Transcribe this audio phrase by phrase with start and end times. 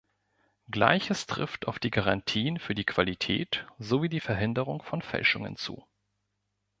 [0.71, 5.85] Gleiches trifft auf die Garantien für die Qualität sowie die Verhinderung von Fälschungen zu.